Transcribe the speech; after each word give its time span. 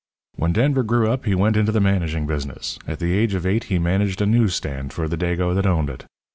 "When 0.35 0.51
Denver 0.51 0.81
grew 0.81 1.11
up, 1.11 1.25
he 1.25 1.35
went 1.35 1.55
into 1.55 1.71
the 1.71 1.79
managing 1.79 2.25
business. 2.25 2.79
At 2.87 2.97
the 2.97 3.13
age 3.15 3.35
of 3.35 3.45
eight 3.45 3.65
he 3.65 3.77
managed 3.77 4.19
a 4.19 4.25
news 4.25 4.55
stand 4.55 4.93
for 4.93 5.07
the 5.07 5.15
Dago 5.15 5.53
that 5.53 5.67
owned 5.67 5.91
it. 5.91 6.05